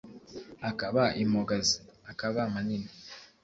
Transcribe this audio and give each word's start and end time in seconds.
akaba 0.69 1.03
impogazi: 1.23 1.77
akaba 2.11 2.39
manini 2.53 2.91